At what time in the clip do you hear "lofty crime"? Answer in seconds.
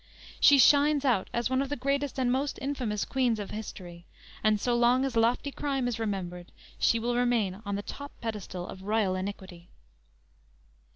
5.15-5.87